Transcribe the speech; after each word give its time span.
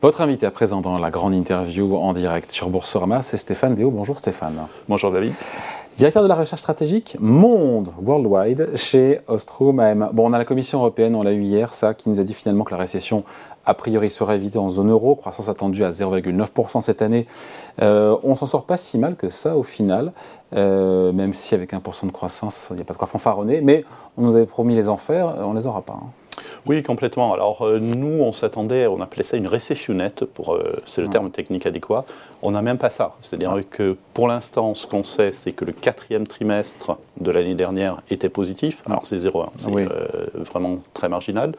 Votre 0.00 0.20
invité 0.20 0.46
à 0.46 0.52
présent 0.52 0.80
dans 0.80 0.96
la 0.96 1.10
grande 1.10 1.34
interview 1.34 1.96
en 1.96 2.12
direct 2.12 2.52
sur 2.52 2.68
Boursorama, 2.68 3.20
c'est 3.20 3.36
Stéphane 3.36 3.74
Déo. 3.74 3.90
Bonjour 3.90 4.16
Stéphane. 4.16 4.68
Bonjour 4.88 5.10
David. 5.10 5.32
Directeur 5.96 6.22
de 6.22 6.28
la 6.28 6.36
recherche 6.36 6.60
stratégique 6.60 7.16
monde 7.18 7.88
worldwide 8.00 8.76
chez 8.76 9.18
Ostrom 9.26 9.80
AM. 9.80 10.10
Bon, 10.12 10.30
on 10.30 10.32
a 10.32 10.38
la 10.38 10.44
Commission 10.44 10.78
européenne, 10.78 11.16
on 11.16 11.24
l'a 11.24 11.32
eu 11.32 11.42
hier, 11.42 11.74
ça, 11.74 11.94
qui 11.94 12.10
nous 12.10 12.20
a 12.20 12.22
dit 12.22 12.32
finalement 12.32 12.62
que 12.62 12.70
la 12.70 12.76
récession 12.76 13.24
a 13.66 13.74
priori 13.74 14.08
serait 14.08 14.36
évitée 14.36 14.58
en 14.58 14.68
zone 14.68 14.92
euro, 14.92 15.16
croissance 15.16 15.48
attendue 15.48 15.82
à 15.82 15.90
0,9% 15.90 16.80
cette 16.80 17.02
année. 17.02 17.26
Euh, 17.82 18.16
on 18.22 18.36
s'en 18.36 18.46
sort 18.46 18.66
pas 18.66 18.76
si 18.76 18.98
mal 18.98 19.16
que 19.16 19.30
ça 19.30 19.56
au 19.56 19.64
final, 19.64 20.12
euh, 20.54 21.10
même 21.10 21.34
si 21.34 21.56
avec 21.56 21.72
1% 21.72 22.06
de 22.06 22.12
croissance, 22.12 22.68
il 22.70 22.76
n'y 22.76 22.82
a 22.82 22.84
pas 22.84 22.94
de 22.94 22.98
quoi 22.98 23.08
fanfaronner, 23.08 23.62
mais 23.62 23.84
on 24.16 24.22
nous 24.22 24.36
avait 24.36 24.46
promis 24.46 24.76
les 24.76 24.88
enfers, 24.88 25.34
on 25.40 25.54
les 25.54 25.66
aura 25.66 25.82
pas. 25.82 25.98
Hein. 26.00 26.06
Oui, 26.66 26.82
complètement. 26.82 27.32
Alors 27.32 27.62
euh, 27.62 27.78
nous, 27.78 28.22
on 28.22 28.32
s'attendait, 28.32 28.86
on 28.86 29.00
appelait 29.00 29.24
ça 29.24 29.36
une 29.36 29.46
récessionnette, 29.46 30.24
pour, 30.24 30.54
euh, 30.54 30.80
c'est 30.86 31.02
le 31.02 31.08
terme 31.08 31.30
technique 31.30 31.66
adéquat. 31.66 32.04
On 32.42 32.52
n'a 32.52 32.62
même 32.62 32.78
pas 32.78 32.90
ça. 32.90 33.16
C'est-à-dire 33.20 33.54
que 33.70 33.96
pour 34.14 34.28
l'instant, 34.28 34.74
ce 34.74 34.86
qu'on 34.86 35.04
sait, 35.04 35.32
c'est 35.32 35.52
que 35.52 35.64
le 35.64 35.72
quatrième 35.72 36.26
trimestre 36.26 36.98
de 37.20 37.30
l'année 37.30 37.54
dernière 37.54 38.02
était 38.10 38.28
positif. 38.28 38.82
Alors 38.86 39.06
c'est 39.06 39.16
0,1, 39.16 39.48
c'est 39.56 39.70
euh, 39.74 39.88
vraiment 40.34 40.78
très 40.94 41.08
marginal. 41.08 41.52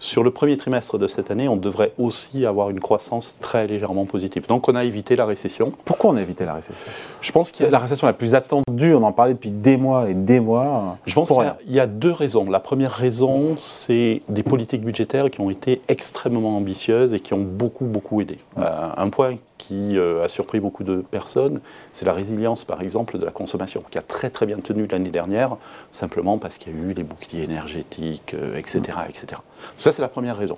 Sur 0.00 0.24
le 0.24 0.30
premier 0.30 0.56
trimestre 0.56 0.96
de 0.96 1.06
cette 1.06 1.30
année, 1.30 1.46
on 1.46 1.56
devrait 1.56 1.92
aussi 1.98 2.46
avoir 2.46 2.70
une 2.70 2.80
croissance 2.80 3.36
très 3.38 3.66
légèrement 3.66 4.06
positive. 4.06 4.46
Donc 4.46 4.66
on 4.66 4.74
a 4.74 4.84
évité 4.84 5.14
la 5.14 5.26
récession. 5.26 5.74
Pourquoi 5.84 6.10
on 6.10 6.16
a 6.16 6.22
évité 6.22 6.46
la 6.46 6.54
récession? 6.54 6.86
Je 7.20 7.30
pense 7.32 7.50
qu'il 7.50 7.66
la 7.66 7.78
récession 7.78 8.06
la 8.06 8.14
plus 8.14 8.34
attendue. 8.34 8.94
On 8.94 9.02
en 9.02 9.12
parlait 9.12 9.34
depuis 9.34 9.50
des 9.50 9.76
mois 9.76 10.08
et 10.08 10.14
des 10.14 10.40
mois. 10.40 10.96
Je 11.04 11.14
pense 11.14 11.28
qu'il 11.28 11.74
y, 11.74 11.78
a 11.78 11.86
deux 11.86 12.12
raisons. 12.12 12.48
La 12.48 12.60
première 12.60 12.92
raison, 12.92 13.56
c'est 13.58 14.22
des 14.30 14.42
politiques 14.42 14.82
budgétaires 14.82 15.30
qui 15.30 15.42
ont 15.42 15.50
été 15.50 15.82
extrêmement 15.88 16.56
ambitieuses 16.56 17.12
et 17.12 17.20
qui 17.20 17.34
ont 17.34 17.44
beaucoup 17.44 17.84
beaucoup 17.84 18.22
aidé. 18.22 18.38
Euh, 18.58 18.88
un 18.96 19.10
point 19.10 19.36
qui 19.60 19.98
euh, 19.98 20.24
a 20.24 20.28
surpris 20.30 20.58
beaucoup 20.58 20.84
de 20.84 20.96
personnes, 20.96 21.60
c'est 21.92 22.06
la 22.06 22.14
résilience, 22.14 22.64
par 22.64 22.80
exemple, 22.80 23.18
de 23.18 23.24
la 23.26 23.30
consommation, 23.30 23.84
qui 23.90 23.98
a 23.98 24.02
très 24.02 24.30
très 24.30 24.46
bien 24.46 24.58
tenu 24.58 24.86
l'année 24.86 25.10
dernière, 25.10 25.56
simplement 25.90 26.38
parce 26.38 26.56
qu'il 26.56 26.72
y 26.72 26.76
a 26.76 26.78
eu 26.78 26.94
les 26.94 27.02
boucliers 27.02 27.44
énergétiques, 27.44 28.34
etc., 28.56 28.80
euh, 28.88 29.08
etc. 29.08 29.42
Ça, 29.76 29.92
c'est 29.92 30.00
la 30.00 30.08
première 30.08 30.38
raison. 30.38 30.56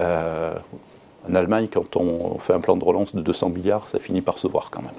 Euh, 0.00 0.52
en 1.30 1.34
Allemagne, 1.36 1.68
quand 1.72 1.96
on 1.96 2.38
fait 2.38 2.52
un 2.52 2.60
plan 2.60 2.76
de 2.76 2.84
relance 2.84 3.14
de 3.14 3.20
200 3.20 3.50
milliards, 3.50 3.86
ça 3.86 4.00
finit 4.00 4.20
par 4.20 4.38
se 4.38 4.48
voir 4.48 4.70
quand 4.70 4.82
même. 4.82 4.92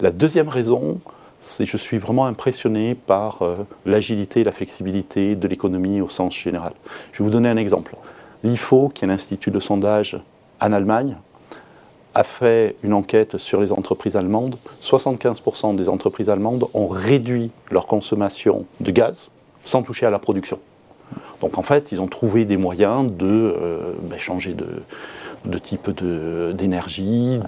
La 0.00 0.12
deuxième 0.12 0.48
raison, 0.48 1.00
c'est 1.42 1.64
que 1.64 1.70
je 1.70 1.76
suis 1.76 1.98
vraiment 1.98 2.26
impressionné 2.26 2.94
par 2.94 3.40
l'agilité 3.86 4.40
et 4.40 4.44
la 4.44 4.52
flexibilité 4.52 5.36
de 5.36 5.48
l'économie 5.48 6.00
au 6.00 6.08
sens 6.08 6.34
général. 6.34 6.72
Je 7.12 7.18
vais 7.18 7.24
vous 7.24 7.30
donner 7.30 7.48
un 7.48 7.56
exemple. 7.56 7.96
L'IFO, 8.42 8.90
qui 8.90 9.04
est 9.04 9.08
l'institut 9.08 9.50
de 9.50 9.60
sondage 9.60 10.18
en 10.60 10.72
Allemagne, 10.72 11.16
a 12.14 12.24
fait 12.24 12.76
une 12.82 12.92
enquête 12.92 13.38
sur 13.38 13.60
les 13.60 13.72
entreprises 13.72 14.16
allemandes. 14.16 14.56
75% 14.82 15.76
des 15.76 15.88
entreprises 15.88 16.28
allemandes 16.28 16.68
ont 16.74 16.88
réduit 16.88 17.50
leur 17.70 17.86
consommation 17.86 18.66
de 18.80 18.90
gaz 18.90 19.30
sans 19.64 19.82
toucher 19.82 20.06
à 20.06 20.10
la 20.10 20.18
production. 20.18 20.58
Donc 21.40 21.58
en 21.58 21.62
fait, 21.62 21.92
ils 21.92 22.00
ont 22.00 22.06
trouvé 22.06 22.44
des 22.44 22.56
moyens 22.56 23.10
de 23.10 23.26
euh, 23.26 23.92
ben, 24.02 24.18
changer 24.18 24.54
de, 24.54 25.58
type 25.58 25.90
d'énergie, 25.90 27.40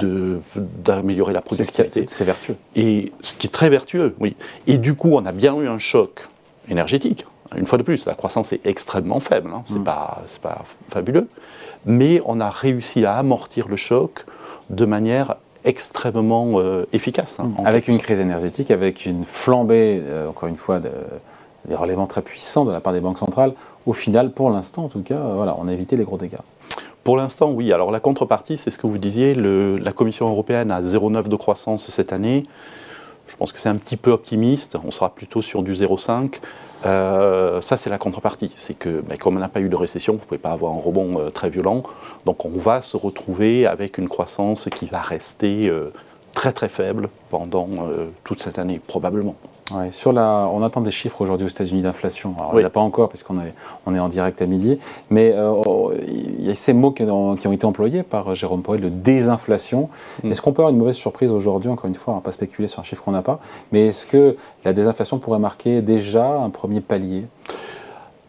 d'améliorer 0.84 1.32
la 1.32 1.40
productivité. 1.40 2.04
C'est 2.06 2.24
vertueux. 2.24 2.56
Et 2.74 3.12
ce 3.20 3.34
qui 3.34 3.46
est 3.46 3.50
très 3.50 3.70
vertueux, 3.70 4.14
oui. 4.18 4.36
Et 4.66 4.78
du 4.78 4.94
coup, 4.94 5.10
on 5.12 5.24
a 5.24 5.32
bien 5.32 5.56
eu 5.60 5.68
un 5.68 5.78
choc 5.78 6.28
énergétique. 6.68 7.26
Une 7.56 7.66
fois 7.66 7.78
de 7.78 7.82
plus, 7.82 8.06
la 8.06 8.14
croissance 8.14 8.52
est 8.52 8.64
extrêmement 8.64 9.20
faible, 9.20 9.50
hein. 9.54 9.62
c'est 9.66 9.78
mm. 9.78 9.84
pas, 9.84 10.22
pas 10.42 10.64
fabuleux, 10.88 11.28
mais 11.84 12.20
on 12.24 12.40
a 12.40 12.50
réussi 12.50 13.04
à 13.04 13.16
amortir 13.16 13.68
le 13.68 13.76
choc 13.76 14.24
de 14.70 14.84
manière 14.84 15.36
extrêmement 15.64 16.60
euh, 16.60 16.86
efficace. 16.92 17.38
Hein, 17.40 17.50
avec 17.64 17.88
une 17.88 17.98
crise 17.98 18.20
énergétique, 18.20 18.70
avec 18.70 19.04
une 19.04 19.24
flambée, 19.24 20.00
euh, 20.02 20.28
encore 20.28 20.48
une 20.48 20.56
fois, 20.56 20.80
des 20.80 21.74
relèvements 21.74 22.06
très 22.06 22.22
puissants 22.22 22.64
de 22.64 22.72
la 22.72 22.80
part 22.80 22.92
des 22.92 23.00
banques 23.00 23.18
centrales, 23.18 23.52
au 23.84 23.92
final, 23.92 24.30
pour 24.30 24.50
l'instant 24.50 24.84
en 24.84 24.88
tout 24.88 25.02
cas, 25.02 25.16
euh, 25.16 25.34
voilà, 25.34 25.56
on 25.58 25.68
a 25.68 25.72
évité 25.72 25.96
les 25.96 26.04
gros 26.04 26.16
dégâts. 26.16 26.38
Pour 27.04 27.16
l'instant, 27.16 27.50
oui. 27.50 27.72
Alors 27.72 27.92
la 27.92 28.00
contrepartie, 28.00 28.56
c'est 28.56 28.70
ce 28.70 28.78
que 28.78 28.86
vous 28.86 28.98
disiez, 28.98 29.34
la 29.34 29.92
Commission 29.92 30.26
européenne 30.26 30.72
a 30.72 30.82
0,9 30.82 31.28
de 31.28 31.36
croissance 31.36 31.88
cette 31.88 32.12
année. 32.12 32.42
Je 33.26 33.36
pense 33.36 33.52
que 33.52 33.58
c'est 33.58 33.68
un 33.68 33.76
petit 33.76 33.96
peu 33.96 34.10
optimiste, 34.10 34.76
on 34.84 34.90
sera 34.90 35.14
plutôt 35.14 35.42
sur 35.42 35.62
du 35.62 35.72
0,5. 35.72 36.40
Euh, 36.84 37.60
ça, 37.60 37.76
c'est 37.76 37.90
la 37.90 37.98
contrepartie. 37.98 38.52
C'est 38.56 38.74
que, 38.74 39.00
ben, 39.00 39.18
comme 39.18 39.36
on 39.36 39.40
n'a 39.40 39.48
pas 39.48 39.60
eu 39.60 39.68
de 39.68 39.76
récession, 39.76 40.14
vous 40.14 40.20
ne 40.20 40.24
pouvez 40.24 40.38
pas 40.38 40.50
avoir 40.50 40.72
un 40.72 40.80
rebond 40.80 41.18
euh, 41.18 41.30
très 41.30 41.50
violent. 41.50 41.82
Donc, 42.24 42.44
on 42.44 42.50
va 42.50 42.82
se 42.82 42.96
retrouver 42.96 43.66
avec 43.66 43.98
une 43.98 44.08
croissance 44.08 44.68
qui 44.74 44.86
va 44.86 45.00
rester 45.00 45.68
euh, 45.68 45.92
très 46.32 46.52
très 46.52 46.68
faible 46.68 47.08
pendant 47.30 47.68
toute 48.22 48.42
cette 48.42 48.58
année, 48.58 48.78
probablement 48.78 49.36
sur 49.90 50.12
la, 50.12 50.48
on 50.52 50.62
attend 50.62 50.80
des 50.80 50.90
chiffres 50.90 51.20
aujourd'hui 51.20 51.46
aux 51.46 51.50
États-Unis 51.50 51.82
d'inflation. 51.82 52.34
Alors, 52.38 52.52
il 52.54 52.58
n'y 52.58 52.64
a 52.64 52.70
pas 52.70 52.80
encore 52.80 53.08
parce 53.08 53.22
qu'on 53.22 53.40
est, 53.40 53.52
on 53.84 53.94
est 53.94 53.98
en 53.98 54.08
direct 54.08 54.40
à 54.40 54.46
midi, 54.46 54.78
mais 55.10 55.32
euh, 55.32 55.50
oh, 55.50 55.92
il 56.06 56.44
y 56.44 56.50
a 56.50 56.54
ces 56.54 56.72
mots 56.72 56.92
qui 56.92 57.02
ont, 57.02 57.34
qui 57.36 57.48
ont, 57.48 57.52
été 57.52 57.66
employés 57.66 58.02
par 58.02 58.34
Jérôme 58.34 58.62
Powell, 58.62 58.80
le 58.80 58.90
désinflation. 58.90 59.88
Mm. 60.22 60.30
Est-ce 60.30 60.42
qu'on 60.42 60.52
peut 60.52 60.62
avoir 60.62 60.72
une 60.72 60.78
mauvaise 60.78 60.96
surprise 60.96 61.32
aujourd'hui 61.32 61.70
Encore 61.70 61.86
une 61.86 61.94
fois, 61.94 62.14
on 62.14 62.16
va 62.18 62.22
pas 62.22 62.32
spéculer 62.32 62.68
sur 62.68 62.80
un 62.80 62.84
chiffre 62.84 63.02
qu'on 63.02 63.12
n'a 63.12 63.22
pas, 63.22 63.40
mais 63.72 63.88
est-ce 63.88 64.06
que 64.06 64.36
la 64.64 64.72
désinflation 64.72 65.18
pourrait 65.18 65.38
marquer 65.38 65.82
déjà 65.82 66.38
un 66.38 66.50
premier 66.50 66.80
palier 66.80 67.24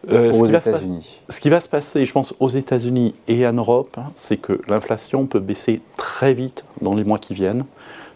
euh, 0.10 0.32
aux 0.34 0.46
États-Unis? 0.46 1.22
Ce 1.30 1.40
qui 1.40 1.50
va 1.50 1.62
se 1.62 1.70
passer, 1.70 2.04
je 2.06 2.12
pense, 2.14 2.34
aux 2.40 2.50
États-Unis 2.50 3.14
et 3.28 3.46
en 3.46 3.54
Europe, 3.54 3.96
hein, 3.98 4.12
c'est 4.16 4.38
que 4.38 4.60
l'inflation 4.68 5.28
peut 5.28 5.40
baisser 5.40 5.82
très 5.98 6.34
vite 6.34 6.64
dans 6.82 6.96
les 6.96 7.04
mois 7.04 7.20
qui 7.20 7.36
viennent 7.36 7.66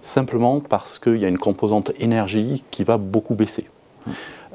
simplement 0.02 0.60
parce 0.60 1.00
qu'il 1.00 1.18
y 1.18 1.26
a 1.26 1.28
une 1.28 1.38
composante 1.38 1.92
énergie 2.00 2.64
qui 2.72 2.84
va 2.84 2.98
beaucoup 2.98 3.36
baisser. 3.36 3.66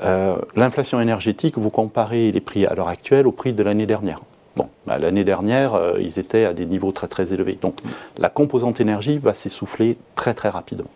Euh, 0.03 0.37
l'inflation 0.55 1.01
énergétique, 1.01 1.57
vous 1.57 1.71
comparez 1.71 2.31
les 2.33 2.41
prix 2.41 2.67
à 2.67 2.75
l'heure 2.75 2.89
actuelle 2.89 3.27
au 3.27 3.33
prix 3.33 3.53
de 3.53 3.63
l'année 3.63 3.87
dernière. 3.87 4.21
Bon, 4.57 4.69
bah, 4.87 4.99
l'année 4.99 5.25
dernière, 5.25 5.75
euh, 5.75 5.99
ils 6.01 6.19
étaient 6.19 6.45
à 6.45 6.53
des 6.53 6.67
niveaux 6.67 6.93
très 6.93 7.09
très 7.09 7.33
élevés. 7.33 7.59
Donc 7.61 7.79
la 8.19 8.29
composante 8.29 8.81
énergie 8.81 9.19
va 9.19 9.35
s'essouffler 9.35 9.97
très 10.15 10.35
très 10.35 10.49
rapidement. 10.49 10.91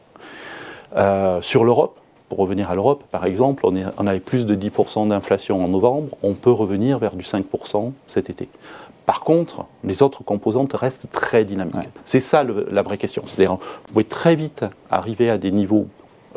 Euh, 0.97 1.41
sur 1.43 1.65
l'Europe, 1.65 1.99
pour 2.29 2.39
revenir 2.39 2.71
à 2.71 2.75
l'Europe, 2.75 3.05
par 3.11 3.27
exemple, 3.27 3.67
on, 3.67 3.75
on 3.99 4.07
avait 4.07 4.21
plus 4.21 4.47
de 4.47 4.55
10% 4.55 5.09
d'inflation 5.09 5.65
en 5.65 5.69
novembre, 5.69 6.17
on 6.23 6.35
peut 6.35 6.53
revenir 6.53 6.99
vers 6.99 7.15
du 7.15 7.25
5% 7.25 7.93
cet 8.07 8.31
été. 8.31 8.49
Par 9.11 9.23
contre, 9.23 9.65
les 9.83 10.03
autres 10.03 10.23
composantes 10.23 10.73
restent 10.73 11.11
très 11.11 11.45
dynamiques. 11.45 11.89
C'est 12.05 12.21
ça 12.21 12.45
la 12.45 12.83
vraie 12.83 12.97
question. 12.97 13.25
C'est-à-dire, 13.27 13.55
vous 13.55 13.93
pouvez 13.93 14.05
très 14.05 14.37
vite 14.37 14.65
arriver 14.89 15.29
à 15.31 15.37
des 15.37 15.51
niveaux 15.51 15.89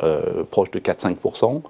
euh, 0.01 0.43
proches 0.49 0.71
de 0.71 0.79
4-5%, 0.79 1.61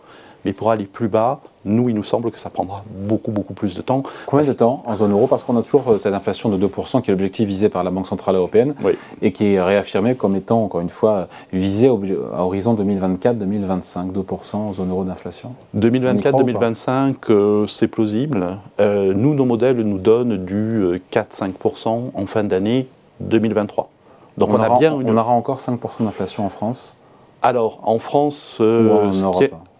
mais 0.46 0.54
pour 0.54 0.72
aller 0.72 0.86
plus 0.86 1.08
bas, 1.08 1.40
nous, 1.66 1.90
il 1.90 1.96
nous 1.96 2.04
semble 2.04 2.32
que 2.32 2.40
ça 2.40 2.50
prendra 2.50 2.84
beaucoup, 2.90 3.32
beaucoup 3.32 3.54
plus 3.54 3.76
de 3.76 3.82
temps. 3.82 4.04
Combien 4.26 4.46
de 4.46 4.54
temps 4.54 4.84
en 4.86 4.96
zone 4.96 5.12
euro? 5.12 5.28
Parce 5.28 5.44
qu'on 5.44 5.58
a 5.58 5.62
toujours 5.62 5.90
euh, 5.90 5.98
cette 5.98 6.14
inflation 6.14 6.50
de 6.50 6.68
2% 6.68 7.02
qui 7.02 7.10
est 7.10 7.14
l'objectif 7.14 7.48
visé 7.48 7.70
par 7.70 7.84
la 7.84 7.90
Banque 7.90 8.08
Centrale 8.08 8.36
Européenne 8.36 8.76
et 9.22 9.32
qui 9.32 9.54
est 9.54 9.62
réaffirmé 9.62 10.16
comme 10.16 10.36
étant, 10.36 10.64
encore 10.64 10.82
une 10.82 10.90
fois, 10.90 11.28
visé 11.54 11.88
à 11.88 12.44
horizon 12.44 12.76
2024-2025, 12.76 14.12
2% 14.12 14.56
en 14.56 14.74
zone 14.74 14.90
euro 14.90 15.04
d'inflation 15.04 15.54
2024-2025, 15.78 17.16
euh, 17.30 17.68
c'est 17.68 17.88
plausible. 17.88 18.58
Euh, 18.80 19.14
nous, 19.14 19.34
nos 19.34 19.46
modèles 19.46 19.78
nous 19.78 20.00
donnent 20.00 20.44
du 20.44 21.02
4-5% 21.12 22.12
en 22.14 22.26
fin 22.26 22.44
d'année 22.44 22.88
2023. 23.22 23.90
Donc 24.38 24.50
on, 24.50 24.56
aura, 24.56 24.80
bien 24.80 24.94
on 24.94 25.16
aura 25.16 25.32
encore 25.32 25.60
5% 25.60 26.04
d'inflation 26.04 26.46
en 26.46 26.50
France 26.50 26.96
alors, 27.44 27.82
en 27.84 28.00
France, 28.00 28.58
euh, 28.62 29.12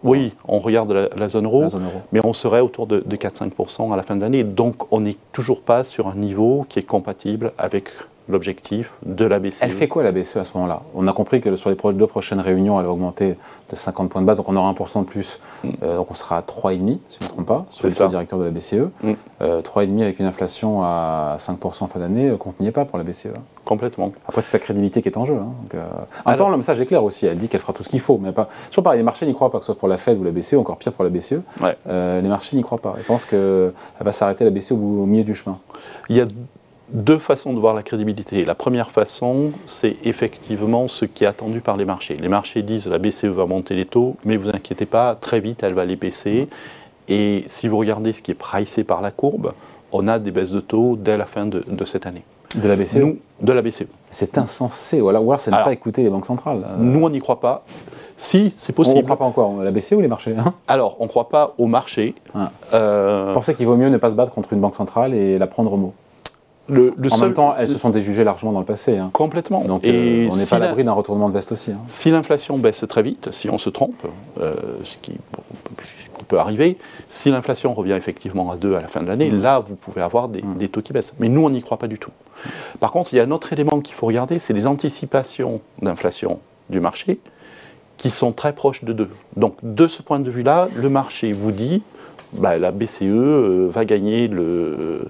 oui, 0.02 0.34
on 0.46 0.58
regarde 0.58 1.10
la, 1.16 1.28
zone 1.28 1.46
euro, 1.46 1.64
mais 2.12 2.20
on 2.22 2.34
serait 2.34 2.60
autour 2.60 2.86
de, 2.86 3.02
de 3.04 3.16
4-5% 3.16 3.90
à 3.90 3.96
la 3.96 4.02
fin 4.02 4.16
de 4.16 4.20
l'année. 4.20 4.44
Donc, 4.44 4.92
on 4.92 5.00
n'est 5.00 5.16
toujours 5.32 5.62
pas 5.62 5.82
sur 5.82 6.06
un 6.08 6.14
niveau 6.14 6.66
qui 6.68 6.78
est 6.78 6.82
compatible 6.82 7.52
avec 7.56 7.88
l'objectif 8.28 8.92
de 9.04 9.24
la 9.24 9.38
BCE. 9.38 9.62
Elle 9.62 9.70
fait 9.70 9.88
quoi 9.88 10.02
la 10.02 10.12
BCE 10.12 10.36
à 10.36 10.44
ce 10.44 10.52
moment-là? 10.54 10.82
On 10.94 11.06
a 11.06 11.12
compris 11.12 11.40
que 11.40 11.56
sur 11.56 11.70
les 11.70 11.76
deux 11.76 12.06
prochaines 12.06 12.40
réunions, 12.40 12.78
elle 12.80 12.86
va 12.86 12.92
augmenter 12.92 13.36
de 13.70 13.76
50 13.76 14.08
points 14.08 14.22
de 14.22 14.26
base, 14.26 14.38
donc 14.38 14.48
on 14.48 14.56
aura 14.56 14.72
1% 14.72 15.00
de 15.00 15.04
plus, 15.04 15.40
mm. 15.62 15.70
euh, 15.82 15.96
donc 15.96 16.10
on 16.10 16.14
sera 16.14 16.38
à 16.38 16.40
3,5 16.40 16.98
si 17.08 17.18
je 17.20 17.26
ne 17.26 17.30
me 17.30 17.34
trompe 17.34 17.46
pas, 17.46 17.66
sur 17.68 17.88
le 17.88 18.08
directeur 18.08 18.38
de 18.38 18.44
la 18.44 18.50
BCE. 18.50 18.74
3,5 18.74 18.88
mm. 19.02 19.14
euh, 19.42 20.02
avec 20.02 20.20
une 20.20 20.26
inflation 20.26 20.82
à 20.82 21.36
5% 21.38 21.84
en 21.84 21.86
fin 21.86 22.00
d'année, 22.00 22.30
euh, 22.30 22.36
compte 22.36 22.58
n'y 22.60 22.66
est 22.66 22.72
pas 22.72 22.84
pour 22.84 22.98
la 22.98 23.04
BCE. 23.04 23.28
Complètement. 23.64 24.10
Après, 24.26 24.42
c'est 24.42 24.50
sa 24.50 24.58
crédibilité 24.58 25.00
qui 25.00 25.08
est 25.08 25.16
en 25.16 25.24
jeu. 25.24 25.34
Hein, 25.34 25.52
donc, 25.62 25.82
en 26.24 26.30
même 26.30 26.38
temps, 26.38 26.50
le 26.50 26.56
message 26.56 26.80
est 26.80 26.86
clair 26.86 27.02
aussi, 27.04 27.26
elle 27.26 27.38
dit 27.38 27.48
qu'elle 27.48 27.60
fera 27.60 27.72
tout 27.72 27.82
ce 27.82 27.88
qu'il 27.88 28.00
faut, 28.00 28.18
mais 28.18 28.32
pas... 28.32 28.48
Toujours 28.70 28.84
pareil, 28.84 28.98
les 28.98 29.04
marchés 29.04 29.26
n'y 29.26 29.34
croient 29.34 29.50
pas, 29.50 29.58
que 29.58 29.64
ce 29.64 29.72
soit 29.72 29.78
pour 29.78 29.88
la 29.88 29.96
Fed 29.96 30.18
ou 30.18 30.24
la 30.24 30.30
BCE, 30.30 30.54
encore 30.54 30.76
pire 30.76 30.92
pour 30.92 31.04
la 31.04 31.10
BCE. 31.10 31.40
les 31.86 32.28
marchés 32.28 32.56
n'y 32.56 32.62
croient 32.62 32.78
pas. 32.78 32.94
Ils 32.98 33.04
pensent 33.04 33.24
qu'elle 33.24 33.72
va 34.00 34.12
s'arrêter 34.12 34.44
la 34.44 34.50
BCE 34.50 34.72
au, 34.72 34.76
au 34.76 35.06
milieu 35.06 35.24
du 35.24 35.34
chemin. 35.34 35.58
Il 36.08 36.16
y 36.16 36.20
a 36.20 36.26
deux 36.88 37.18
façons 37.18 37.52
de 37.52 37.58
voir 37.58 37.74
la 37.74 37.82
crédibilité. 37.82 38.44
La 38.44 38.54
première 38.54 38.90
façon, 38.90 39.52
c'est 39.66 39.96
effectivement 40.04 40.86
ce 40.88 41.04
qui 41.04 41.24
est 41.24 41.26
attendu 41.26 41.60
par 41.60 41.76
les 41.76 41.84
marchés. 41.84 42.16
Les 42.20 42.28
marchés 42.28 42.62
disent 42.62 42.88
la 42.88 42.98
BCE 42.98 43.24
va 43.26 43.46
monter 43.46 43.74
les 43.74 43.86
taux, 43.86 44.16
mais 44.24 44.36
vous 44.36 44.50
inquiétez 44.50 44.86
pas, 44.86 45.14
très 45.14 45.40
vite 45.40 45.62
elle 45.62 45.74
va 45.74 45.84
les 45.84 45.96
baisser. 45.96 46.48
Et 47.08 47.44
si 47.46 47.68
vous 47.68 47.78
regardez 47.78 48.12
ce 48.12 48.22
qui 48.22 48.30
est 48.30 48.34
pricé 48.34 48.84
par 48.84 49.02
la 49.02 49.10
courbe, 49.10 49.52
on 49.92 50.08
a 50.08 50.18
des 50.18 50.30
baisses 50.30 50.50
de 50.50 50.60
taux 50.60 50.96
dès 50.96 51.16
la 51.16 51.26
fin 51.26 51.46
de, 51.46 51.84
cette 51.84 52.06
année. 52.06 52.22
De 52.54 52.68
la 52.68 52.76
BCE 52.76 52.96
Nous, 52.96 53.18
de 53.40 53.52
la 53.52 53.62
BCE. 53.62 53.84
C'est 54.10 54.38
insensé, 54.38 55.00
ou 55.00 55.08
alors, 55.08 55.40
c'est 55.40 55.50
ne 55.50 55.56
pas 55.56 55.72
écouter 55.72 56.02
les 56.02 56.10
banques 56.10 56.26
centrales. 56.26 56.64
Euh, 56.64 56.76
Nous, 56.78 57.04
on 57.04 57.10
n'y 57.10 57.18
croit 57.18 57.40
pas. 57.40 57.64
Si, 58.16 58.54
c'est 58.56 58.70
on 58.70 58.72
ne 58.72 58.76
possible. 58.76 59.04
croit 59.04 59.16
pas 59.16 59.24
encore, 59.24 59.62
la 59.62 59.72
BCE 59.72 59.92
ou 59.92 60.00
les 60.00 60.08
marchés 60.08 60.36
hein? 60.38 60.54
Alors, 60.68 60.96
on 61.00 61.04
ne 61.04 61.08
croit 61.08 61.28
pas 61.28 61.54
au 61.58 61.66
marché. 61.66 62.14
Ah. 62.34 62.50
Euh, 62.72 63.24
Vous 63.28 63.34
pensez 63.34 63.54
qu'il 63.54 63.66
vaut 63.66 63.76
mieux 63.76 63.88
ne 63.88 63.96
pas 63.96 64.10
se 64.10 64.14
battre 64.14 64.32
contre 64.32 64.52
une 64.52 64.60
banque 64.60 64.76
centrale 64.76 65.14
et 65.14 65.36
la 65.36 65.48
prendre 65.48 65.72
au 65.72 65.76
mot 65.76 65.94
le, 66.68 66.94
le 66.96 67.12
En 67.12 67.16
seul- 67.16 67.28
même 67.28 67.34
temps, 67.34 67.54
elles 67.58 67.68
se 67.68 67.76
sont 67.78 67.90
déjugées 67.90 68.24
largement 68.24 68.52
dans 68.52 68.60
le 68.60 68.64
passé. 68.64 68.96
hein. 68.96 69.10
Complètement. 69.12 69.62
Donc 69.64 69.84
Et 69.84 69.90
euh, 70.26 70.28
on 70.30 70.34
n'est 70.36 70.44
si 70.44 70.50
pas 70.50 70.56
à 70.56 70.58
la- 70.60 70.66
l'abri 70.68 70.82
d'un 70.84 70.92
retournement 70.92 71.28
de 71.28 71.34
veste 71.34 71.52
aussi. 71.52 71.72
hein. 71.72 71.78
Si 71.88 72.10
l'inflation 72.10 72.56
baisse 72.58 72.84
très 72.88 73.02
vite, 73.02 73.28
si 73.32 73.50
on 73.50 73.58
se 73.58 73.68
trompe, 73.70 74.02
euh, 74.40 74.54
ce, 74.82 74.96
qui, 75.02 75.12
ce 75.12 76.08
qui 76.08 76.24
peut 76.26 76.38
arriver, 76.38 76.78
si 77.08 77.30
l'inflation 77.30 77.74
revient 77.74 77.92
effectivement 77.92 78.50
à 78.50 78.56
2 78.56 78.76
à 78.76 78.80
la 78.80 78.88
fin 78.88 79.02
de 79.02 79.08
l'année, 79.08 79.30
Mm. 79.30 79.42
là, 79.42 79.58
vous 79.60 79.76
pouvez 79.76 80.00
avoir 80.00 80.28
des, 80.28 80.42
des 80.58 80.68
taux 80.68 80.80
qui 80.80 80.92
baissent. 80.94 81.14
Mais 81.18 81.28
nous, 81.28 81.44
on 81.44 81.50
n'y 81.50 81.60
croit 81.62 81.78
pas 81.78 81.86
du 81.88 81.98
tout. 81.98 82.10
Par 82.80 82.92
contre, 82.92 83.12
il 83.12 83.16
y 83.16 83.20
a 83.20 83.24
un 83.24 83.30
autre 83.30 83.52
élément 83.52 83.80
qu'il 83.80 83.94
faut 83.94 84.06
regarder, 84.06 84.38
c'est 84.38 84.54
les 84.54 84.66
anticipations 84.66 85.60
d'inflation 85.82 86.40
du 86.70 86.80
marché 86.80 87.18
qui 87.98 88.10
sont 88.10 88.32
très 88.32 88.52
proches 88.54 88.84
de 88.84 88.92
2. 88.92 89.08
Donc, 89.36 89.56
de 89.62 89.86
ce 89.86 90.02
point 90.02 90.18
de 90.18 90.30
vue-là, 90.30 90.68
le 90.74 90.88
marché 90.88 91.32
vous 91.32 91.52
dit, 91.52 91.82
bah, 92.38 92.58
la 92.58 92.70
BCE 92.72 93.02
euh, 93.02 93.68
va 93.70 93.84
gagner 93.84 94.28
le... 94.28 95.02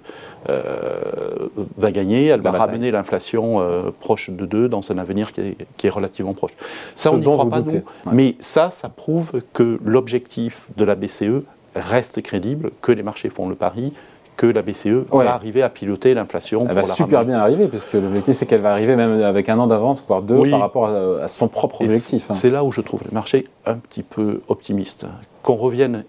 euh, 0.49 1.49
va 1.77 1.91
gagner, 1.93 2.27
elle 2.27 2.41
va 2.41 2.53
bataille. 2.53 2.67
ramener 2.69 2.91
l'inflation 2.91 3.61
euh, 3.61 3.91
proche 4.01 4.31
de 4.31 4.45
2 4.47 4.69
dans 4.69 4.91
un 4.93 4.99
avenir 4.99 5.33
qui 5.33 5.41
est, 5.41 5.57
qui 5.77 5.87
est 5.87 5.91
relativement 5.91 6.35
proche. 6.35 6.53
Ça, 6.97 7.11
Ce 7.11 7.15
on 7.15 7.19
n'y 7.19 7.25
croit 7.25 7.49
pas, 7.49 7.61
doutez. 7.61 7.79
nous. 7.79 8.11
Ouais. 8.11 8.17
Mais 8.17 8.37
ça, 8.41 8.71
ça 8.71 8.89
prouve 8.89 9.43
que 9.53 9.79
l'objectif 9.85 10.69
de 10.77 10.85
la 10.85 10.95
BCE 10.95 11.43
reste 11.75 12.23
crédible, 12.23 12.71
que 12.83 12.93
les 12.93 13.03
marchés 13.03 13.31
font 13.31 13.49
le 13.49 13.55
pari, 13.55 13.93
que 14.37 14.47
la 14.47 14.63
BCE 14.63 14.87
Ouais. 15.13 15.25
va 15.25 15.35
arriver 15.35 15.63
à 15.63 15.69
piloter 15.69 16.13
l'inflation. 16.13 16.67
Elle 16.69 16.75
va 16.75 16.83
la 16.83 16.89
super 16.89 17.19
ramener. 17.21 17.35
bien 17.35 17.41
arriver, 17.43 17.69
puisque 17.69 17.93
l'objectif 17.95 18.35
c'est 18.37 18.47
qu'elle 18.47 18.61
va 18.63 18.73
arriver 18.73 18.97
même 18.97 19.23
avec 19.23 19.49
un 19.49 19.59
an 19.61 19.67
d'avance, 19.69 20.03
voire 20.07 20.23
deux, 20.23 20.35
Oui. 20.37 20.51
par 20.51 20.61
rapport 20.61 20.87
à, 20.87 21.23
à 21.25 21.29
son 21.29 21.47
propre 21.49 21.83
objectif. 21.83 22.27
hein. 22.29 22.33
C'est 22.33 22.51
là 22.51 22.65
où 22.65 22.73
je 22.73 22.81
trouve 22.81 23.03
les 23.05 23.13
marchés 23.13 23.47
un 23.65 23.75
petit 23.77 24.03
peu 24.03 24.41
optimistes. 24.49 25.07
Qu'on 25.43 25.55
revienne 25.55 26.05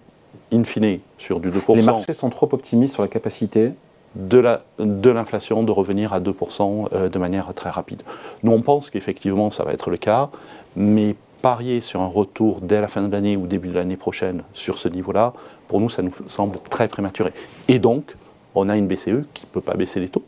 in 0.52 0.64
fine 0.64 1.00
sur 1.18 1.40
du 1.40 1.50
2%. 1.50 1.74
Les 1.76 1.82
marchés 1.82 2.12
sont 2.12 2.30
trop 2.30 2.48
optimistes 2.52 2.94
sur 2.94 3.02
la 3.02 3.08
capacité. 3.08 3.72
de 4.14 4.38
la- 4.38 4.62
de 4.78 5.10
l'inflation 5.10 5.62
de 5.62 5.70
revenir 5.70 6.14
à 6.14 6.20
2% 6.20 6.88
euh, 6.94 7.10
de 7.10 7.18
manière 7.18 7.52
très 7.52 7.68
rapide. 7.68 8.00
Nous, 8.42 8.50
on 8.50 8.62
pense 8.62 8.88
qu'effectivement, 8.88 9.50
ça 9.50 9.62
va 9.62 9.74
être 9.74 9.90
le 9.90 9.98
cas, 9.98 10.30
mais 10.74 11.14
parier 11.42 11.82
sur 11.82 12.00
un 12.00 12.06
retour 12.06 12.60
dès 12.62 12.80
la 12.80 12.88
fin 12.88 13.02
de 13.02 13.12
l'année 13.12 13.36
ou 13.36 13.46
début 13.46 13.68
de 13.68 13.74
l'année 13.74 13.98
prochaine 13.98 14.42
sur 14.54 14.78
ce 14.78 14.88
niveau-là, 14.88 15.34
pour 15.68 15.80
nous, 15.80 15.90
ça 15.90 16.00
nous 16.00 16.12
semble 16.28 16.58
très 16.70 16.88
prématuré. 16.88 17.30
Et 17.68 17.78
donc, 17.78 18.16
on 18.54 18.70
a 18.70 18.76
une 18.78 18.86
BCE 18.86 19.26
qui 19.34 19.44
ne 19.44 19.50
peut 19.52 19.60
pas 19.60 19.74
baisser 19.74 20.00
les 20.00 20.08
taux, 20.08 20.22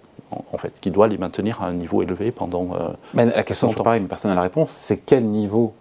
en, 0.53 0.59
fait, 0.59 0.75
qui 0.83 0.91
doit 0.91 1.09
les 1.09 1.17
maintenir 1.17 1.63
à 1.63 1.67
un 1.69 1.73
niveau 1.73 2.03
élevé 2.03 2.31
pendant... 2.31 2.69
euh, 2.79 2.89
Mais 3.15 3.25
la 3.25 3.43
question 3.43 3.69
Longtemps. 3.69 3.85
pareille, 3.85 4.03
mais 4.03 4.09
personne 4.09 4.31
n'a 4.31 4.35
la 4.35 4.43
réponse. 4.43 4.71
C'est 4.71 4.99
quel 4.99 5.25
niveau 5.25 5.73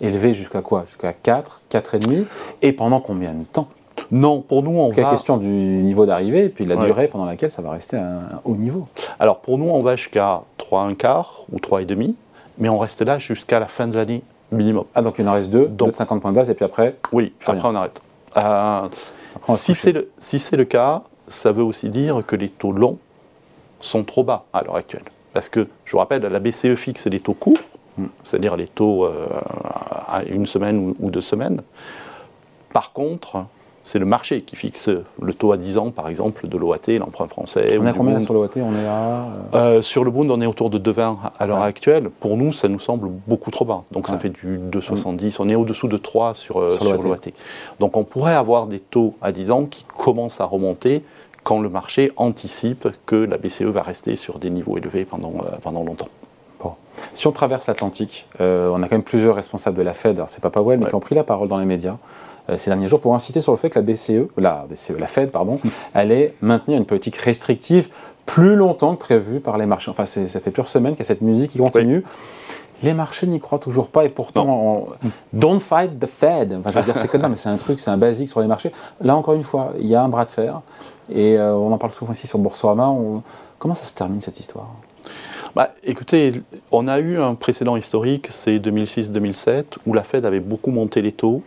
élevé 0.00 0.34
jusqu'à 0.34 0.62
quoi? 0.62 0.84
Jusqu'à 0.86 1.12
4, 1.12 1.62
4,5 1.68 2.26
Et 2.62 2.72
pendant 2.72 3.00
combien 3.00 3.32
de 3.34 3.42
temps? 3.42 3.66
Non, 4.10 4.40
pour 4.40 4.62
nous, 4.62 4.70
on 4.70 4.88
Donc, 4.88 4.96
la 4.96 5.04
va... 5.04 5.10
question 5.10 5.36
du 5.36 5.46
niveau 5.48 6.06
d'arrivée 6.06 6.44
et 6.44 6.48
puis 6.48 6.64
de 6.64 6.70
la 6.70 6.76
Ouais. 6.80 6.86
durée 6.86 7.08
pendant 7.08 7.24
laquelle 7.24 7.50
ça 7.50 7.62
va 7.62 7.70
rester 7.70 7.96
à 7.96 8.04
un 8.04 8.40
haut 8.44 8.56
niveau. 8.56 8.86
Alors, 9.18 9.40
pour 9.40 9.58
nous, 9.58 9.68
on 9.68 9.80
va 9.82 9.96
jusqu'à 9.96 10.42
3,1 10.58 10.94
quart 10.94 11.44
ou 11.52 11.58
3,5, 11.58 12.14
mais 12.58 12.68
on 12.68 12.78
reste 12.78 13.02
là 13.02 13.18
jusqu'à 13.18 13.58
la 13.58 13.66
fin 13.66 13.88
de 13.88 13.96
l'année 13.96 14.22
minimum. 14.52 14.84
Ah, 14.94 15.02
donc 15.02 15.16
il 15.18 15.28
en 15.28 15.32
reste 15.32 15.50
deux, 15.50 15.66
Donc- 15.66 15.76
deux 15.88 15.90
de 15.92 15.96
50 15.96 16.20
points 16.22 16.30
de 16.30 16.36
base, 16.36 16.50
et 16.50 16.54
puis 16.54 16.64
après, 16.64 16.96
Oui, 17.12 17.32
après 17.46 17.66
on 17.68 17.74
arrête. 17.74 18.00
Euh, 18.36 18.40
après 19.34 19.52
on 19.52 19.56
si 19.56 19.74
c'est 19.74 19.92
le, 19.92 20.10
si 20.18 20.38
c'est 20.38 20.56
le 20.56 20.64
cas, 20.64 21.02
ça 21.26 21.50
veut 21.50 21.64
aussi 21.64 21.88
dire 21.90 22.22
que 22.24 22.36
les 22.36 22.48
taux 22.48 22.70
longs 22.72 22.98
sont 23.80 24.04
trop 24.04 24.22
bas 24.22 24.44
à 24.52 24.62
l'heure 24.62 24.76
actuelle. 24.76 25.02
Parce 25.32 25.48
que, 25.48 25.66
je 25.84 25.92
vous 25.92 25.98
rappelle, 25.98 26.22
la 26.22 26.38
BCE 26.38 26.76
fixe 26.76 27.06
les 27.08 27.20
taux 27.20 27.34
courts, 27.34 27.58
Mm. 27.98 28.04
c'est-à-dire 28.24 28.56
les 28.56 28.68
taux 28.68 29.04
euh, 29.06 29.26
à 30.08 30.22
une 30.24 30.44
semaine 30.46 30.78
ou, 30.78 30.96
ou 31.00 31.10
deux 31.10 31.22
semaines. 31.22 31.62
Par 32.74 32.92
contre, 32.92 33.46
c'est 33.86 33.98
le 34.00 34.04
marché 34.04 34.42
qui 34.42 34.56
fixe 34.56 34.90
le 35.22 35.32
taux 35.32 35.52
à 35.52 35.56
10 35.56 35.78
ans, 35.78 35.90
par 35.92 36.08
exemple, 36.08 36.48
de 36.48 36.56
l'OAT, 36.58 36.98
l'emprunt 36.98 37.28
français. 37.28 37.78
On 37.80 37.86
est 37.86 37.88
à 37.88 37.92
combien 37.92 38.14
Bund. 38.14 38.24
sur 38.24 38.34
l'OAT 38.34 38.50
On 38.56 38.74
est 38.74 38.86
à. 38.86 39.26
euh, 39.54 39.76
Euh, 39.78 39.82
sur 39.82 40.02
le 40.04 40.10
Bund, 40.10 40.30
on 40.30 40.40
est 40.40 40.46
autour 40.46 40.70
de 40.70 40.78
2,20 40.78 41.16
à 41.38 41.46
l'heure 41.46 41.60
Ouais. 41.60 41.64
actuelle. 41.66 42.10
Pour 42.20 42.36
nous, 42.36 42.50
ça 42.52 42.68
nous 42.68 42.80
semble 42.80 43.08
beaucoup 43.26 43.50
trop 43.50 43.64
bas. 43.64 43.84
Donc 43.92 44.08
ça 44.08 44.18
fait 44.18 44.28
du 44.30 44.58
2,70. 44.58 45.36
On 45.40 45.48
est 45.48 45.54
au-dessous 45.54 45.88
de 45.88 45.96
3 45.96 46.34
sur, 46.34 46.58
euh, 46.60 46.70
Sur 46.72 46.82
sur 46.82 46.92
l'OAT. 47.02 47.02
l'OAT. 47.08 47.32
Donc 47.80 47.96
on 47.96 48.04
pourrait 48.04 48.34
avoir 48.34 48.66
des 48.66 48.80
taux 48.80 49.14
à 49.22 49.30
10 49.32 49.50
ans 49.52 49.64
qui 49.66 49.84
commencent 49.96 50.40
à 50.40 50.44
remonter 50.44 51.04
quand 51.44 51.60
le 51.60 51.68
marché 51.68 52.10
anticipe 52.16 52.88
que 53.06 53.14
la 53.14 53.38
BCE 53.38 53.62
va 53.70 53.82
rester 53.82 54.16
sur 54.16 54.40
des 54.40 54.50
niveaux 54.50 54.76
élevés 54.78 55.04
pendant, 55.04 55.32
euh, 55.44 55.56
pendant 55.62 55.84
longtemps. 55.84 56.08
Si 57.12 57.26
on 57.26 57.32
traverse 57.32 57.66
l'Atlantique, 57.66 58.26
euh, 58.40 58.70
on 58.72 58.82
a 58.82 58.88
quand 58.88 58.94
même 58.96 59.02
plusieurs 59.02 59.34
responsables 59.36 59.76
de 59.76 59.82
la 59.82 59.92
Fed, 59.92 60.16
alors 60.16 60.28
c'est 60.30 60.40
pas 60.40 60.50
Powell, 60.50 60.78
mais 60.78 60.84
Ouais. 60.84 60.90
qui 60.90 60.94
ont 60.94 61.00
pris 61.00 61.14
la 61.14 61.24
parole 61.24 61.48
dans 61.48 61.58
les 61.58 61.66
médias 61.66 61.96
euh, 62.48 62.56
ces 62.56 62.70
derniers 62.70 62.88
jours 62.88 63.00
pour 63.00 63.14
insister 63.14 63.40
sur 63.40 63.52
le 63.52 63.58
fait 63.58 63.68
que 63.70 63.78
la 63.78 63.82
BCE, 63.84 64.28
la, 64.38 64.66
BCE, 64.70 64.98
la 64.98 65.06
Fed, 65.08 65.30
pardon, 65.30 65.58
allait 65.94 66.34
maintenir 66.40 66.78
une 66.78 66.86
politique 66.86 67.16
restrictive 67.16 67.88
plus 68.24 68.56
longtemps 68.56 68.94
que 68.94 69.00
prévu 69.00 69.40
par 69.40 69.58
les 69.58 69.66
marchés. 69.66 69.90
Enfin, 69.90 70.06
ça 70.06 70.26
fait 70.26 70.50
plusieurs 70.50 70.68
semaines 70.68 70.92
qu'il 70.92 71.00
y 71.00 71.06
a 71.06 71.06
cette 71.06 71.22
musique 71.22 71.50
qui 71.52 71.58
continue. 71.58 72.02
Les 72.82 72.92
marchés 72.94 73.26
n'y 73.26 73.40
croient 73.40 73.58
toujours 73.58 73.88
pas 73.88 74.04
et 74.04 74.08
pourtant, 74.10 74.46
on- 74.48 74.86
don't 75.32 75.58
fight 75.60 75.98
the 75.98 76.06
Fed. 76.06 76.54
Enfin, 76.60 76.70
je 76.70 76.78
veux 76.78 76.84
dire, 76.84 76.96
c'est 76.96 77.12
non, 77.14 77.28
mais 77.30 77.36
c'est 77.36 77.48
un 77.48 77.56
truc, 77.56 77.80
c'est 77.80 77.90
un 77.90 77.96
basique 77.96 78.28
sur 78.28 78.40
les 78.40 78.46
marchés. 78.46 78.70
Là, 79.00 79.16
encore 79.16 79.34
une 79.34 79.44
fois, 79.44 79.72
il 79.78 79.86
y 79.86 79.94
a 79.94 80.02
un 80.02 80.08
bras 80.08 80.24
de 80.24 80.30
fer 80.30 80.60
et 81.10 81.38
euh, 81.38 81.52
on 81.54 81.72
en 81.72 81.78
parle 81.78 81.92
souvent 81.92 82.12
ici 82.12 82.26
sur 82.26 82.38
Boursorama. 82.38 82.88
On- 82.88 83.22
Comment 83.58 83.74
ça 83.74 83.84
se 83.84 83.94
termine 83.94 84.20
cette 84.20 84.38
histoire? 84.38 84.68
Bah, 85.56 85.72
écoutez, 85.84 86.32
on 86.70 86.86
a 86.86 86.98
eu 86.98 87.16
un 87.16 87.34
précédent 87.34 87.78
historique, 87.78 88.26
c'est 88.28 88.58
2006-2007, 88.58 89.78
où 89.86 89.94
la 89.94 90.02
Fed 90.02 90.26
avait 90.26 90.38
beaucoup 90.38 90.70
monté 90.70 91.00
les 91.00 91.12
taux. 91.12 91.42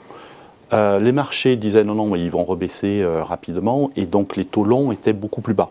Euh, 0.73 0.97
les 0.97 1.11
marchés 1.11 1.55
disaient 1.57 1.83
non, 1.83 1.93
non, 1.93 2.15
ils 2.15 2.31
vont 2.31 2.43
rebaisser 2.43 3.03
euh, 3.03 3.21
rapidement, 3.23 3.91
et 3.95 4.07
donc 4.07 4.35
les 4.35 4.45
taux 4.45 4.63
longs 4.63 4.91
étaient 4.91 5.13
beaucoup 5.13 5.41
plus 5.41 5.53
bas. 5.53 5.69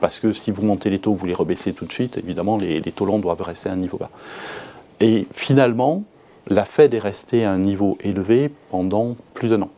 Parce 0.00 0.20
que 0.20 0.32
si 0.32 0.52
vous 0.52 0.62
montez 0.62 0.88
les 0.88 1.00
taux, 1.00 1.14
vous 1.14 1.26
les 1.26 1.34
rebaissez 1.34 1.72
tout 1.72 1.84
de 1.84 1.90
suite, 1.90 2.16
évidemment, 2.16 2.58
les, 2.58 2.80
les 2.80 2.92
taux 2.92 3.06
longs 3.06 3.18
doivent 3.18 3.42
rester 3.42 3.70
à 3.70 3.72
un 3.72 3.76
niveau 3.76 3.98
bas. 3.98 4.10
Et 5.00 5.26
finalement, 5.32 6.04
la 6.46 6.64
Fed 6.64 6.94
est 6.94 7.00
restée 7.00 7.44
à 7.44 7.50
un 7.50 7.58
niveau 7.58 7.98
élevé 8.04 8.52
pendant 8.70 9.16
plus 9.32 9.48
d'un 9.48 9.62
an. 9.62 9.70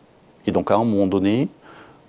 Et 0.46 0.50
donc, 0.50 0.70
à 0.70 0.74
un 0.74 0.84
moment 0.84 1.06
donné, 1.06 1.48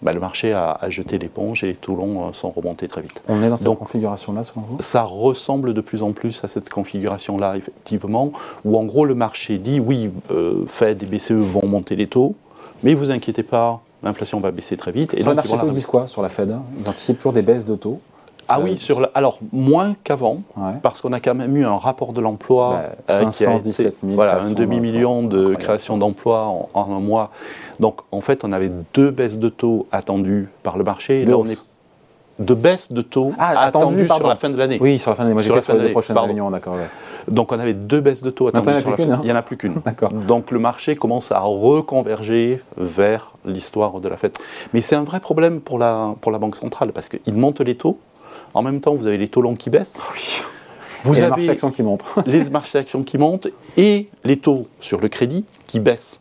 bah, 0.01 0.11
le 0.13 0.19
marché 0.19 0.53
a, 0.53 0.71
a 0.79 0.89
jeté 0.89 1.17
l'éponge 1.17 1.63
et 1.63 1.67
les 1.67 1.75
taux 1.75 1.95
longs 1.95 2.27
euh, 2.27 2.31
sont 2.33 2.51
remontés 2.51 2.87
très 2.87 3.01
vite. 3.01 3.21
On 3.27 3.41
est 3.41 3.49
dans 3.49 3.57
cette 3.57 3.73
configuration-là, 3.75 4.43
selon 4.43 4.61
vous? 4.61 4.77
Ça 4.79 5.03
ressemble 5.03 5.73
de 5.73 5.81
plus 5.81 6.03
en 6.03 6.11
plus 6.11 6.43
à 6.43 6.47
cette 6.47 6.69
configuration-là, 6.69 7.57
effectivement, 7.57 8.31
où 8.63 8.77
en 8.77 8.85
gros 8.85 9.05
le 9.05 9.15
marché 9.15 9.57
dit 9.57 9.79
oui, 9.79 10.11
euh, 10.31 10.65
Fed 10.67 11.01
et 11.03 11.05
BCE 11.05 11.31
vont 11.31 11.65
monter 11.65 11.95
les 11.95 12.07
taux, 12.07 12.35
mais 12.83 12.93
vous 12.93 13.09
inquiétez 13.11 13.43
pas, 13.43 13.81
l'inflation 14.03 14.39
va 14.39 14.51
baisser 14.51 14.77
très 14.77 14.91
vite. 14.91 15.13
Et 15.13 15.21
sur 15.21 15.31
le 15.31 15.35
donc, 15.35 15.49
marché 15.49 15.67
ils 15.67 15.73
disent 15.73 15.85
quoi 15.85 16.07
sur 16.07 16.21
la 16.21 16.29
Fed? 16.29 16.55
Ils 16.79 16.87
anticipent 16.87 17.17
toujours 17.17 17.33
des 17.33 17.41
baisses 17.41 17.65
de 17.65 17.75
taux? 17.75 17.99
Ah 18.49 18.57
Euh, 18.59 18.63
oui, 18.63 18.77
sur 18.77 19.09
alors 19.13 19.39
moins 19.51 19.95
qu'avant, 20.03 20.41
Ouais. 20.55 20.73
parce 20.81 21.01
qu'on 21.01 21.11
a 21.13 21.19
quand 21.19 21.35
même 21.35 21.55
eu 21.57 21.65
un 21.65 21.77
rapport 21.77 22.13
de 22.13 22.21
l'emploi 22.21 22.83
Bah, 23.07 23.13
euh, 23.15 23.19
qui 23.19 23.25
a 23.25 23.31
517 23.31 23.87
été 23.87 23.97
000 24.03 24.15
voilà, 24.15 24.41
un 24.41 24.51
demi-million 24.51 25.23
de 25.23 25.55
créations 25.55 25.97
d'emplois 25.97 26.43
en, 26.45 26.69
en 26.73 26.81
un 26.95 26.99
mois. 26.99 27.31
Donc 27.79 27.99
en 28.11 28.21
fait, 28.21 28.43
on 28.43 28.51
avait 28.53 28.71
deux 28.93 29.11
baisses 29.11 29.37
de 29.37 29.49
taux 29.49 29.87
attendues 29.91 30.49
par 30.63 30.77
le 30.77 30.83
marché. 30.83 31.21
Et 31.21 31.25
là, 31.25 31.37
on 31.37 31.41
hausse. 31.41 31.51
est 31.51 31.59
de 32.39 32.53
baisses 32.53 32.91
de 32.91 33.01
taux 33.01 33.33
Ah, 33.39 33.59
attendues 33.65 34.07
sur 34.07 34.27
la 34.27 34.35
fin 34.35 34.49
de 34.49 34.57
l'année. 34.57 34.77
Oui, 34.79 34.99
sur 34.99 35.09
la 35.11 35.15
fin 35.15 35.23
de 35.25 35.29
l'année. 35.29 35.41
Sur 35.41 35.55
la 35.55 35.61
fin 35.61 35.73
de 35.73 35.79
l'année, 35.79 35.91
prochaines 35.91 36.13
pardon. 36.13 36.27
réunions, 36.27 36.51
d'accord. 36.51 36.75
ouais. 36.75 36.87
Donc 37.33 37.51
on 37.51 37.59
avait 37.59 37.73
deux 37.73 37.99
baisses 37.99 38.21
de 38.21 38.29
taux 38.29 38.47
attendues 38.47 38.79
sur 38.79 38.91
la 38.91 38.95
fin. 38.97 39.09
hein. 39.09 39.19
Il 39.23 39.25
n'y 39.25 39.31
en 39.31 39.35
a 39.35 39.41
plus 39.41 39.57
qu'une. 39.57 39.73
D'accord. 39.85 40.13
Donc 40.13 40.51
le 40.51 40.59
marché 40.59 40.95
commence 40.95 41.31
à 41.31 41.39
reconverger 41.39 42.61
vers 42.77 43.31
l'histoire 43.45 43.99
de 43.99 44.07
la 44.07 44.17
fête. 44.17 44.39
Mais 44.73 44.81
c'est 44.81 44.95
un 44.95 45.03
vrai 45.03 45.19
problème 45.19 45.59
pour 45.59 45.77
la, 45.79 46.13
pour 46.21 46.31
la 46.31 46.37
Banque 46.37 46.55
centrale 46.55 46.91
parce 46.93 47.09
qu'ils 47.09 47.33
montent 47.33 47.59
les 47.61 47.75
taux. 47.75 47.97
En 48.57 48.63
même 48.63 48.79
temps, 48.81 48.95
vous 48.95 49.05
avez 49.05 49.19
les 49.19 49.27
taux 49.27 49.41
longs 49.41 49.55
qui 49.55 49.69
baissent. 49.69 49.99
Vous 51.03 51.13
Et 51.13 51.17
les 51.17 51.21
avez 51.21 51.29
marchés 51.29 51.49
actions 51.51 51.69
qui 51.69 51.83
montent. 51.83 52.03
les 52.25 52.49
marchés 52.49 52.79
d'actions 52.79 53.03
qui 53.03 53.19
montent 53.19 53.47
et 53.77 54.09
les 54.23 54.37
taux 54.37 54.67
sur 54.79 54.99
le 54.99 55.09
crédit 55.09 55.45
qui 55.67 55.79
baissent. 55.79 56.19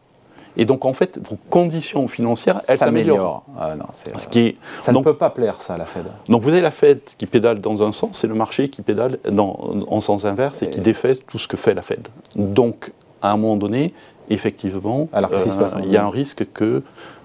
Et 0.59 0.67
donc 0.67 0.85
en 0.85 0.93
fait, 0.93 1.19
vos 1.27 1.39
conditions 1.49 2.09
financières, 2.09 2.59
elles 2.69 2.77
s'améliorent. 2.77 3.45
Ah, 3.59 3.75
Ce 4.17 4.27
qui 4.29 4.41
est- 4.41 4.57
ça 4.77 4.93
donc, 4.93 5.07
ne 5.07 5.13
peut 5.13 5.17
pas 5.17 5.31
plaire, 5.31 5.63
ça, 5.63 5.75
à 5.75 5.79
la 5.79 5.87
Fed. 5.87 6.05
donc 6.29 6.43
vous 6.43 6.51
avez 6.51 6.61
la 6.61 6.71
Fed 6.71 7.01
qui 7.17 7.27
pédale 7.27 7.61
dans 7.61 7.83
un 7.83 7.93
sens 7.93 8.23
et 8.23 8.27
le 8.27 8.35
marché 8.35 8.69
qui 8.69 8.83
pédale 8.83 9.19
dans, 9.31 9.59
en 9.89 10.01
sens 10.03 10.27
inverse 10.27 10.63
et 10.63 10.69
qui 10.69 10.81
défait 10.81 11.17
tout 11.17 11.39
ce 11.39 11.49
que 11.49 11.57
fait 11.57 11.73
la 11.73 11.83
Fed. 11.83 12.07
Donc 12.37 12.93
à 13.23 13.33
un 13.33 13.39
moment 13.39 13.57
donné, 13.57 13.95
effectivement, 14.29 15.09
Alors, 15.15 15.31
euh, 15.33 15.67
il 15.85 15.91
y 15.91 15.97
a 15.97 16.05
un 16.05 16.11
risque 16.11 16.47
que 16.53 16.83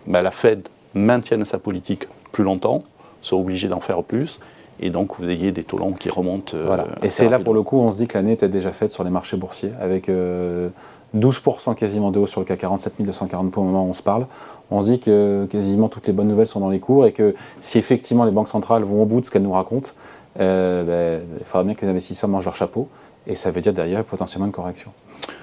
bah, 0.07 0.21
la 0.21 0.31
Fed 0.31 0.67
maintienne 0.93 1.43
sa 1.43 1.57
politique 1.57 2.07
plus 2.31 2.45
longtemps, 2.45 2.83
soit 3.21 3.37
obligée 3.37 3.67
d'en 3.67 3.81
faire 3.81 4.03
plus, 4.03 4.39
et 4.81 4.89
donc 4.89 5.17
vous 5.17 5.29
ayez 5.29 5.51
des 5.51 5.63
taux 5.63 5.77
longs 5.77 5.93
qui 5.93 6.09
remontent. 6.09 6.55
euh, 6.55 6.63
Voilà. 6.65 6.85
Et 7.03 7.09
c'est 7.09 7.29
là, 7.29 7.39
pour 7.39 7.53
le 7.53 7.61
coup, 7.61 7.77
on 7.77 7.91
se 7.91 7.97
dit 7.97 8.07
que 8.07 8.17
l'année 8.17 8.35
peut-être 8.35 8.51
déjà 8.51 8.71
faite 8.71 8.91
sur 8.91 9.03
les 9.03 9.09
marchés 9.09 9.38
boursiers, 9.38 9.71
avec 9.79 10.09
euh, 10.09 10.69
12% 11.15 11.75
quasiment 11.75 12.11
de 12.11 12.19
hausse 12.19 12.31
sur 12.31 12.41
le 12.41 12.45
CAC 12.45 12.59
47 12.59 12.93
240 13.00 13.51
points 13.51 13.63
au 13.63 13.67
moment 13.67 13.85
où 13.85 13.89
on 13.89 13.93
se 13.93 14.03
parle. 14.03 14.25
On 14.69 14.81
se 14.81 14.91
dit 14.91 15.00
que 15.00 15.47
quasiment 15.50 15.89
toutes 15.89 16.07
les 16.07 16.13
bonnes 16.13 16.27
nouvelles 16.27 16.47
sont 16.47 16.59
dans 16.59 16.69
les 16.69 16.79
cours 16.79 17.05
et 17.05 17.11
que 17.11 17.35
si 17.59 17.77
effectivement 17.77 18.23
les 18.23 18.31
banques 18.31 18.47
centrales 18.47 18.83
vont 18.83 19.03
au 19.03 19.05
bout 19.05 19.21
de 19.21 19.25
ce 19.25 19.31
qu'elles 19.31 19.43
nous 19.43 19.51
racontent, 19.51 19.91
euh, 20.39 21.19
ben, 21.19 21.25
il 21.39 21.45
faudra 21.45 21.63
bien 21.63 21.73
que 21.75 21.85
les 21.85 21.91
investisseurs 21.91 22.29
mangent 22.29 22.45
leur 22.45 22.55
chapeau. 22.55 22.88
Et 23.27 23.35
ça 23.35 23.51
veut 23.51 23.61
dire 23.61 23.73
derrière 23.73 24.03
potentiellement 24.03 24.47
une 24.47 24.51
correction. 24.51 24.91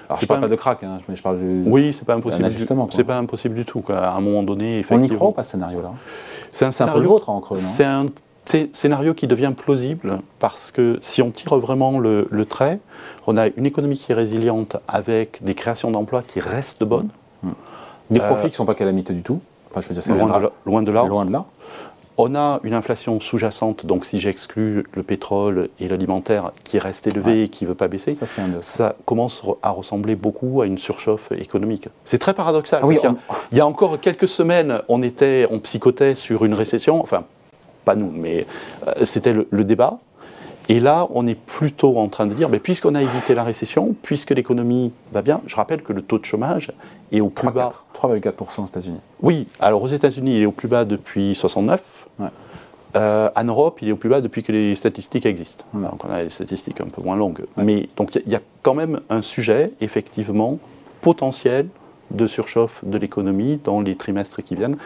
Alors 0.09 0.19
je 0.19 0.25
ne 0.25 0.27
parle 0.27 0.41
pas, 0.41 0.47
de 0.49 0.55
crack, 0.55 0.83
hein, 0.83 0.97
je 1.07 1.21
parle 1.21 1.39
du. 1.39 1.63
Oui, 1.65 1.93
c'est 1.93 2.03
pas 2.03 2.15
impossible. 2.15 2.49
C'est 2.89 3.03
pas 3.05 3.17
impossible 3.17 3.55
du 3.55 3.63
tout. 3.63 3.81
À 3.89 4.15
un 4.15 4.19
moment 4.19 4.43
donné, 4.43 4.79
effectivement. 4.79 5.03
On 5.03 5.13
y 5.13 5.15
croit 5.15 5.33
pas 5.33 5.43
ce 5.43 5.51
scénario-là? 5.51 5.93
C'est 6.49 6.65
un, 6.65 6.71
scénario, 6.71 6.97
un 6.97 6.99
peu 6.99 7.03
le 7.03 7.09
vôtre 7.09 7.29
en 7.29 7.39
creux, 7.39 7.55
C'est 7.55 7.85
un 7.85 8.07
scénario 8.73 9.13
qui 9.13 9.27
devient 9.27 9.53
plausible 9.55 10.19
parce 10.39 10.71
que 10.71 10.97
si 11.01 11.21
on 11.21 11.31
tire 11.31 11.57
vraiment 11.57 11.99
le, 11.99 12.45
trait, 12.45 12.79
on 13.27 13.37
a 13.37 13.47
une 13.47 13.65
économie 13.65 13.97
qui 13.97 14.11
est 14.11 14.15
résiliente 14.15 14.77
avec 14.87 15.43
des 15.43 15.55
créations 15.55 15.91
d'emplois 15.91 16.23
qui 16.23 16.39
restent 16.39 16.83
bonnes. 16.83 17.09
Mmh. 17.43 17.49
Des 18.11 18.19
profits 18.19 18.33
euh, 18.33 18.41
qui 18.43 18.53
ne 18.53 18.55
sont 18.55 18.65
pas 18.65 18.75
calamiteux 18.75 19.13
du 19.13 19.21
tout. 19.21 19.39
Enfin, 19.69 19.81
je 19.81 19.93
veux 19.93 20.01
dire, 20.01 20.15
loin, 20.15 20.39
de 20.39 20.49
loin 20.65 20.81
de 20.81 20.91
là. 20.91 21.03
Loin 21.05 21.25
de 21.25 21.31
là. 21.31 21.45
On 22.21 22.35
a 22.35 22.59
une 22.63 22.73
inflation 22.73 23.21
sous-jacente, 23.21 23.85
donc 23.85 24.03
si 24.03 24.19
j'exclus 24.19 24.85
le 24.93 25.03
pétrole 25.03 25.69
et 25.79 25.87
l'alimentaire 25.87 26.51
qui 26.65 26.77
reste 26.77 27.07
élevé 27.07 27.43
et 27.43 27.47
qui 27.47 27.63
ne 27.63 27.69
veut 27.69 27.75
pas 27.75 27.87
baisser, 27.87 28.13
ça, 28.59 28.95
commence 29.05 29.41
à 29.63 29.69
ressembler 29.69 30.15
beaucoup 30.15 30.61
à 30.61 30.65
une 30.65 30.77
surchauffe 30.77 31.31
économique. 31.31 31.87
C'est 32.03 32.17
très 32.17 32.33
paradoxal. 32.33 32.81
Ah 32.83 32.87
il, 32.91 33.57
y 33.57 33.61
a, 33.61 33.65
encore 33.65 34.01
quelques 34.01 34.27
semaines, 34.27 34.81
on, 34.89 35.01
était, 35.01 35.47
on 35.49 35.59
psychotait 35.59 36.13
sur 36.13 36.43
une 36.43 36.55
récession, 36.55 37.01
enfin, 37.01 37.23
pas 37.89 37.95
nous, 37.95 38.11
mais 38.13 38.45
euh, 38.87 39.03
c'était 39.03 39.33
le, 39.33 39.63
débat. 39.63 39.97
Et 40.67 40.79
là, 40.79 41.07
on 41.09 41.25
est 41.25 41.39
plutôt 41.55 41.97
en 41.97 42.07
train 42.07 42.27
de 42.27 42.35
dire, 42.35 42.47
mais 42.47 42.59
puisqu'on 42.59 42.93
a 42.93 43.01
évité 43.01 43.33
la 43.33 43.43
récession, 43.43 43.95
puisque 44.03 44.29
l'économie 44.29 44.91
va 45.11 45.23
bien, 45.23 45.41
je 45.47 45.55
rappelle 45.55 45.81
que 45.81 45.91
le 45.91 46.03
taux 46.03 46.19
de 46.19 46.25
chômage 46.25 46.71
est 47.11 47.21
au 47.21 47.29
plus 47.29 47.49
bas. 47.49 47.69
3,4% 47.95 48.61
aux 48.61 48.65
États-Unis. 48.67 48.99
Oui, 49.23 49.47
alors 49.59 49.81
aux 49.81 49.87
États-Unis, 49.87 50.35
il 50.35 50.41
est 50.43 50.45
au 50.45 50.51
plus 50.51 50.67
bas 50.67 50.85
depuis 50.85 51.33
69. 51.33 52.07
Euh, 52.95 53.29
en 53.35 53.43
Europe, 53.43 53.79
il 53.81 53.89
est 53.89 53.91
au 53.91 53.97
plus 53.97 54.09
bas 54.09 54.21
depuis 54.21 54.43
que 54.43 54.51
les 54.51 54.75
statistiques 54.75 55.25
existent. 55.25 55.65
Donc 55.73 56.05
on 56.05 56.11
a 56.11 56.23
des 56.23 56.29
statistiques 56.29 56.81
un 56.81 56.89
peu 56.89 57.01
moins 57.01 57.15
longues. 57.15 57.45
Mais 57.57 57.89
donc 57.97 58.13
il 58.15 58.31
y, 58.31 58.35
a 58.35 58.41
quand 58.61 58.75
même 58.75 58.99
un 59.09 59.23
sujet, 59.23 59.71
effectivement, 59.81 60.59
potentiel 61.01 61.67
de 62.11 62.27
surchauffe 62.27 62.83
de 62.83 62.97
l'économie 62.97 63.59
dans 63.63 63.81
les 63.81 63.95
trimestres 63.95 64.43
qui 64.43 64.55
viennent. 64.55 64.77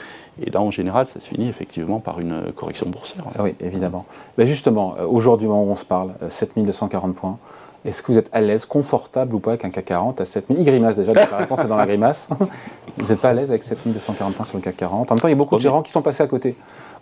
Et 0.41 0.49
là, 0.49 0.61
en 0.61 0.71
général, 0.71 1.07
ça 1.07 1.19
se 1.19 1.27
finit 1.27 1.47
effectivement 1.47 1.99
par 1.99 2.19
une 2.19 2.51
correction 2.55 2.89
boursière. 2.89 3.25
Ah 3.37 3.43
oui, 3.43 3.55
évidemment. 3.59 4.05
Mais 4.37 4.47
justement, 4.47 4.95
euh, 4.99 5.05
aujourd'hui, 5.05 5.47
où 5.47 5.53
on 5.53 5.75
se 5.75 5.85
parle, 5.85 6.13
7240 6.27 7.09
euh, 7.09 7.13
points. 7.13 7.37
Est-ce 7.85 8.01
que 8.01 8.13
vous 8.13 8.17
êtes 8.17 8.29
à 8.31 8.39
l'aise, 8.39 8.65
confortable 8.65 9.35
ou 9.35 9.39
pas 9.39 9.51
avec 9.51 9.65
un 9.65 9.69
CAC 9.69 9.85
40 9.85 10.21
à 10.21 10.25
7000 10.25 10.57
Il 10.57 10.65
grimace 10.65 10.95
déjà, 10.95 11.11
la 11.13 11.25
réponse 11.25 11.59
est 11.59 11.67
dans 11.67 11.75
la 11.75 11.85
grimace. 11.85 12.29
Vous 12.97 13.07
n'êtes 13.07 13.19
pas 13.19 13.31
à 13.31 13.33
l'aise 13.33 13.49
avec 13.49 13.61
7240 13.61 14.35
points 14.35 14.45
sur 14.45 14.57
le 14.57 14.63
CAC 14.63 14.77
40 14.77 15.11
En 15.11 15.15
même 15.15 15.21
temps, 15.21 15.27
il 15.27 15.31
y 15.31 15.33
a 15.33 15.37
beaucoup 15.37 15.57
de 15.57 15.61
gérants 15.61 15.81
qui 15.81 15.91
sont 15.91 16.01
passés 16.01 16.23
à 16.23 16.27
côté 16.27 16.55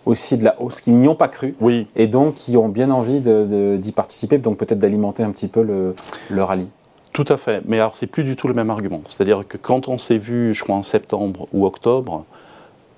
aussi 0.08 0.38
de 0.38 0.44
la 0.44 0.60
hausse, 0.60 0.82
qui 0.82 0.90
n'y 0.90 1.08
ont 1.08 1.16
pas 1.16 1.28
cru, 1.28 1.56
oui. 1.62 1.88
et 1.96 2.08
donc 2.08 2.34
qui 2.34 2.58
ont 2.58 2.70
bien 2.70 2.90
envie 2.90 3.22
d'y 3.22 3.92
participer, 3.92 4.40
donc 4.40 4.58
peut-être 4.58 4.80
d'alimenter 4.80 5.22
un 5.22 5.30
petit 5.30 5.48
peu 5.48 5.62
le, 5.62 5.94
le 6.30 6.44
rallye. 6.44 6.68
Tout 7.14 7.26
à 7.28 7.38
fait, 7.38 7.62
mais 7.66 7.78
alors 7.78 7.96
c'est 7.96 8.08
plus 8.08 8.24
du 8.24 8.36
tout 8.36 8.48
le 8.48 8.54
même 8.54 8.70
argument. 8.70 9.02
C'est-à-dire 9.08 9.46
que 9.48 9.58
quand 9.58 9.90
on 9.90 9.98
s'est 9.98 10.18
vu, 10.18 10.54
je 10.54 10.64
crois 10.64 10.76
en 10.76 10.84
septembre 10.84 11.48
ou 11.52 11.66
octobre, 11.66 12.26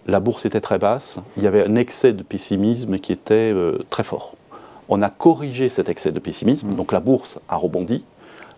la 0.06 0.20
bourse 0.20 0.46
était 0.46 0.62
très 0.62 0.78
basse, 0.78 1.20
il 1.38 1.44
y 1.44 1.48
avait 1.48 1.68
un 1.68 1.76
excès 1.76 2.14
de 2.14 2.22
pessimisme 2.22 3.00
qui 3.00 3.12
était 3.12 3.52
euh, 3.54 3.80
très 3.90 4.04
fort. 4.04 4.36
On 4.90 5.02
a 5.02 5.10
corrigé 5.10 5.70
cet 5.70 5.90
excès 5.90 6.12
de 6.12 6.20
pessimisme, 6.20 6.70
mm. 6.70 6.76
donc 6.76 6.92
la 6.92 7.00
bourse 7.00 7.40
a 7.50 7.56
rebondi. 7.56 8.04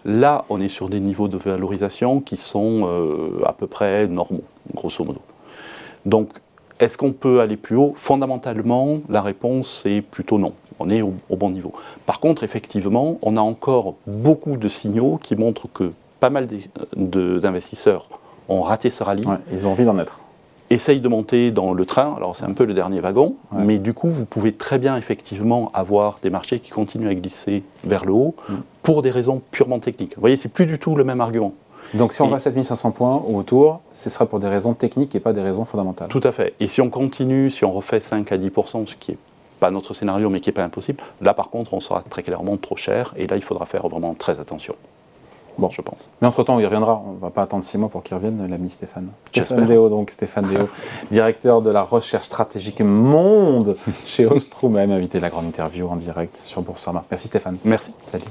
Là, 0.03 0.45
on 0.49 0.59
est 0.59 0.67
sur 0.67 0.89
des 0.89 0.99
niveaux 0.99 1.27
de 1.27 1.37
valorisation 1.37 2.19
qui 2.19 2.35
sont 2.35 2.87
euh, 2.87 3.41
à 3.45 3.53
peu 3.53 3.67
près 3.67 4.07
normaux, 4.07 4.43
grosso 4.73 5.03
modo. 5.03 5.21
Donc, 6.05 6.29
est-ce 6.79 6.97
qu'on 6.97 7.13
peut 7.13 7.39
aller 7.39 7.57
plus 7.57 7.75
haut? 7.75 7.93
Fondamentalement, 7.95 8.99
la 9.09 9.21
réponse 9.21 9.83
est 9.85 10.01
plutôt 10.01 10.37
non 10.37 10.53
on 10.79 10.89
est 10.89 11.01
au, 11.01 11.13
bon 11.35 11.49
niveau. 11.49 11.73
Par 12.05 12.19
contre, 12.19 12.43
effectivement, 12.43 13.17
on 13.21 13.37
a 13.37 13.41
encore 13.41 13.95
beaucoup 14.07 14.57
de 14.57 14.67
signaux 14.67 15.19
qui 15.21 15.35
montrent 15.35 15.67
que 15.71 15.91
pas 16.19 16.29
mal 16.29 16.47
d'investisseurs 16.95 18.09
ont 18.49 18.61
raté 18.61 18.89
ce 18.89 19.03
rallye. 19.03 19.25
ils 19.51 19.67
ont 19.67 19.71
envie 19.71 19.85
d'en 19.85 19.97
être. 19.99 20.21
Essayent 20.71 21.01
de 21.01 21.07
monter 21.07 21.51
dans 21.51 21.73
le 21.73 21.85
train, 21.85 22.15
alors 22.15 22.35
c'est 22.35 22.45
un 22.45 22.53
peu 22.53 22.65
le 22.65 22.73
dernier 22.73 22.99
wagon, 22.99 23.35
mais 23.51 23.77
du 23.77 23.93
coup, 23.93 24.09
vous 24.09 24.25
pouvez 24.25 24.51
très 24.51 24.79
bien 24.79 24.97
effectivement 24.97 25.71
avoir 25.75 26.17
des 26.23 26.31
marchés 26.31 26.59
qui 26.59 26.71
continuent 26.71 27.07
à 27.07 27.13
glisser 27.13 27.63
vers 27.83 28.03
le 28.03 28.13
haut 28.13 28.35
mm. 28.49 28.53
pour 28.81 29.03
des 29.03 29.11
raisons 29.11 29.41
purement 29.51 29.77
techniques. 29.77 30.15
Vous 30.15 30.21
voyez, 30.21 30.37
c'est 30.37 30.49
plus 30.49 30.65
du 30.65 30.79
tout 30.79 30.95
le 30.95 31.03
même 31.03 31.21
argument. 31.21 31.53
Donc 31.93 32.13
si 32.13 32.21
on 32.21 32.27
va 32.27 32.37
à 32.37 32.39
7500 32.39 32.91
points 32.91 33.23
ou 33.27 33.37
autour, 33.37 33.81
ce 33.93 34.09
sera 34.09 34.25
pour 34.25 34.39
des 34.39 34.47
raisons 34.47 34.73
techniques 34.73 35.15
et 35.15 35.19
pas 35.19 35.33
des 35.33 35.41
raisons 35.41 35.65
fondamentales. 35.65 36.09
Tout 36.09 36.21
à 36.23 36.31
fait. 36.31 36.53
Et 36.59 36.67
si 36.67 36.81
on 36.81 36.89
continue, 36.89 37.49
si 37.49 37.63
on 37.65 37.71
refait 37.71 37.99
5 37.99 38.31
à 38.31 38.37
10%, 38.37 38.87
ce 38.87 38.95
qui 38.95 39.11
est 39.11 39.17
pas 39.59 39.71
notre 39.71 39.93
scénario, 39.93 40.29
mais 40.29 40.41
qui 40.41 40.49
n'est 40.49 40.53
pas 40.53 40.63
impossible. 40.63 41.01
Là, 41.21 41.33
par 41.33 41.49
contre, 41.49 41.73
on 41.73 41.79
sera 41.79 42.01
très 42.01 42.23
clairement 42.23 42.57
trop 42.57 42.75
cher, 42.75 43.13
et 43.15 43.27
là, 43.27 43.35
il 43.37 43.41
faudra 43.41 43.65
faire 43.65 43.87
vraiment 43.87 44.13
très 44.13 44.39
attention. 44.39 44.75
Bon, 45.57 45.69
je 45.69 45.81
pense. 45.81 46.09
Mais 46.21 46.27
entre-temps, 46.27 46.59
il 46.59 46.65
reviendra. 46.65 47.01
On 47.05 47.13
ne 47.13 47.19
va 47.19 47.29
pas 47.29 47.43
attendre 47.43 47.63
six 47.63 47.77
mois 47.77 47.87
pour 47.87 48.03
qu'il 48.03 48.15
revienne, 48.15 48.45
l'ami 48.49 48.69
Stéphane. 48.69 49.09
Stéphane 49.25 49.65
Déo, 49.65 49.87
donc 49.87 50.11
Stéphane 50.11 50.45
Déo, 50.47 50.67
directeur 51.11 51.61
de 51.61 51.69
la 51.69 51.83
recherche 51.83 52.25
stratégique 52.25 52.81
monde 52.81 53.77
chez 54.05 54.25
Ostrom, 54.25 54.73
même 54.73 54.91
invité 54.91 55.19
la 55.19 55.29
grande 55.29 55.45
interview 55.45 55.87
en 55.87 55.95
direct 55.95 56.35
sur 56.35 56.61
Boursorama. 56.61 57.05
Merci 57.09 57.27
Stéphane. 57.27 57.57
Merci. 57.63 57.93
Salut. 58.11 58.25